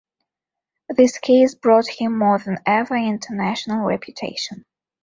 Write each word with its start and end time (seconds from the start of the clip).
This 0.89 1.19
case 1.19 1.53
brought 1.53 1.85
him 1.87 2.17
more 2.17 2.39
than 2.39 2.57
ever 2.65 2.95
into 2.95 3.35
national 3.35 3.85
reputation. 3.85 4.65